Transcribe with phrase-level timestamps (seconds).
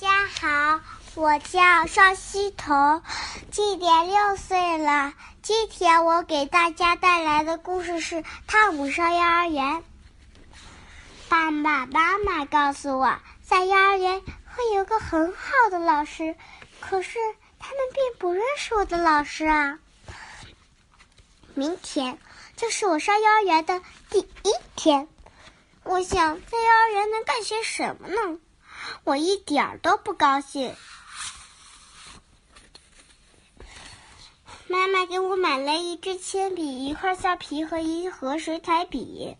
[0.00, 0.80] 家好，
[1.14, 3.02] 我叫邵希彤，
[3.50, 5.12] 今年六岁了。
[5.42, 8.16] 今天我给大家带来的故事是
[8.46, 9.62] 《汤姆上幼儿园》。
[11.28, 16.34] 爸爸妈妈告诉我，在幼儿园会有个很好的老师，
[16.80, 17.18] 可是
[17.58, 19.78] 他们并不认识我的老师啊。
[21.52, 22.18] 明天
[22.56, 25.08] 就是我上幼儿园的第一天，
[25.84, 28.38] 我想在幼儿园能干些什么呢？
[29.10, 30.72] 我一点儿都不高兴。
[34.68, 39.36] 妈妈给我买了一支铅笔、一块橡皮和一盒水彩笔，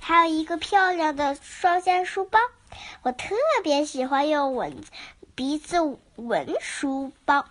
[0.00, 2.38] 还有一个漂亮的双肩书包。
[3.02, 4.82] 我特别喜欢用闻
[5.34, 7.44] 鼻子闻书包，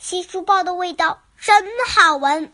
[0.00, 2.52] 新书包的味道真好闻。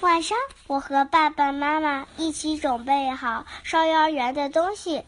[0.00, 0.36] 晚上，
[0.66, 5.06] 我和爸爸妈妈一起准备好上幼儿园的东西。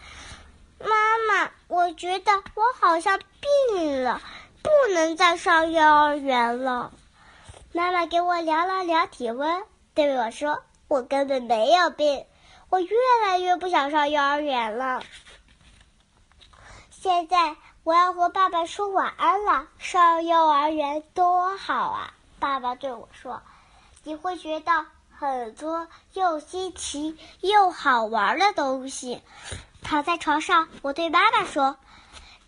[0.82, 4.20] 妈妈，我觉得我好像病了，
[4.62, 6.92] 不能再上幼儿园了。
[7.72, 12.26] 妈妈给我量了量体温，对我说：“我根本没有病。”
[12.68, 15.02] 我越来越不想上幼儿园了。
[16.90, 19.68] 现在我要和爸爸说晚安了。
[19.78, 22.14] 上幼儿园多好啊！
[22.38, 23.42] 爸爸对我说
[24.04, 24.86] ：“你会学到
[25.18, 29.22] 很多又新奇又好玩的东西。”
[29.82, 31.64] 躺在床上，我对妈妈说：“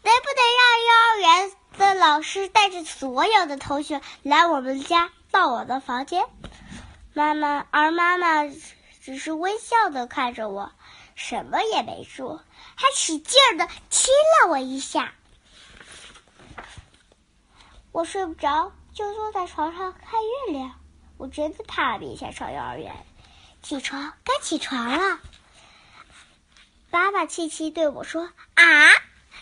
[0.02, 6.24] 能不能让幼儿园的老师带着所有的同学来我们家，到我的房间？”
[7.12, 8.44] 妈妈，而妈妈
[9.02, 10.72] 只是微笑的看着我，
[11.14, 12.42] 什么也没说，
[12.74, 15.12] 还使劲的亲了我一下。
[17.92, 20.72] 我睡不着，就坐在床上看月亮。
[21.16, 23.06] 我真的怕明天上幼儿园。
[23.62, 25.20] 起床，该起床了。
[26.94, 28.88] 爸爸气气对我说：“啊，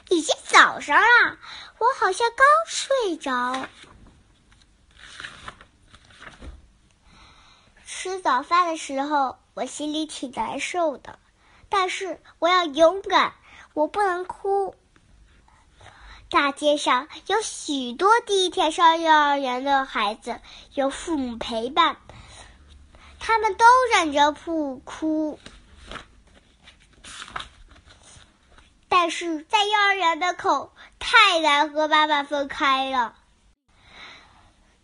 [0.08, 1.36] 已经早上了，
[1.76, 3.68] 我好像刚睡着。”
[7.84, 11.18] 吃早饭的时候，我心里挺难受的，
[11.68, 13.34] 但是我要勇敢，
[13.74, 14.74] 我不能哭。
[16.30, 20.40] 大街上有许多第一天上幼儿园的孩子，
[20.72, 21.98] 有父母陪伴，
[23.20, 25.38] 他们都忍着不哭。
[29.02, 33.16] 但是在幼儿园门口太难和妈妈分开了。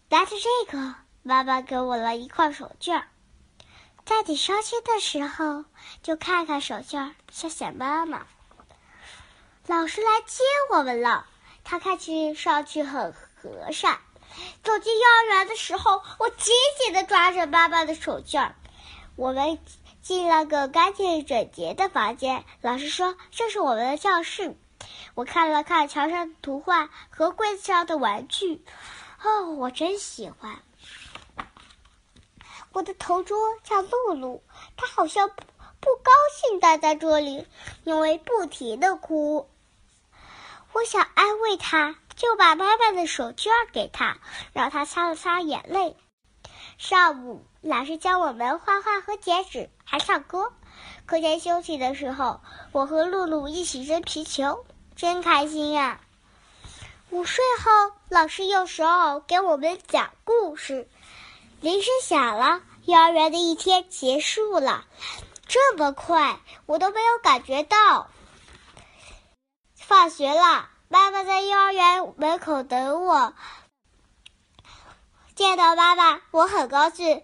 [0.09, 3.05] 拿着这个，妈妈给我了一块手绢
[4.05, 5.65] 在你伤心的时候，
[6.03, 8.27] 就看看手绢想想妈妈。
[9.69, 10.43] 老师来接
[10.73, 11.25] 我们了，
[11.63, 14.01] 他看起上去很和善。
[14.65, 18.51] 走进幼儿园的时候，我紧紧的抓着妈妈的手绢
[19.15, 19.61] 我们。
[20.03, 24.57] 进了个干净整洁的房间，老师说这是我们的教室。
[25.15, 28.65] 我看了看墙上的图画和柜子上的玩具，
[29.23, 30.63] 哦，我真喜欢。
[32.73, 34.43] 我的同桌叫露露，
[34.77, 35.43] 她好像不
[35.81, 37.47] 不高兴待在这里，
[37.85, 39.49] 因为不停的哭。
[40.73, 44.19] 我想安慰她，就把妈妈的手绢给她，
[44.53, 45.97] 让她擦了擦眼泪。
[46.79, 50.53] 上午，老师教我们画画和剪纸，还唱歌。
[51.07, 52.41] 课间休息的时候，
[52.71, 56.01] 我和露露一起扔皮球，真开心呀！
[57.11, 60.89] 午睡后，老师用手偶给我们讲故事。
[61.61, 64.85] 铃声响了，幼儿园的一天结束了，
[65.49, 68.07] 这么快，我都没有感觉到。
[69.75, 73.35] 放学了，妈妈在幼儿园门口等我。
[75.39, 77.23] 见到妈妈，我很高兴。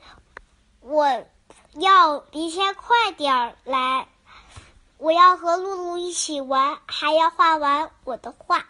[0.79, 1.25] 我
[1.73, 4.07] 要明天快点儿来，
[4.99, 8.67] 我要和露露一起玩，还要画完我的画。